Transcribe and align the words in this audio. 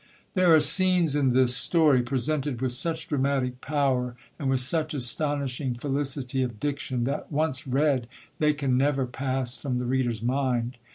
There 0.33 0.51
are 0.55 0.59
scenes 0.59 1.15
in 1.15 1.29
this 1.31 1.55
story, 1.55 2.01
presented 2.01 2.59
with 2.59 2.71
such 2.71 3.07
dramatic 3.07 3.61
power, 3.61 4.15
and 4.39 4.49
with 4.49 4.59
such 4.61 4.95
astonishing 4.95 5.75
felicity 5.75 6.41
of 6.41 6.59
diction, 6.59 7.03
that, 7.03 7.31
once 7.31 7.67
read, 7.67 8.07
they 8.39 8.53
can 8.55 8.77
never 8.77 9.05
pass 9.05 9.55
from 9.55 9.77
the 9.77 9.85
reader's 9.85 10.23
mind. 10.23 10.77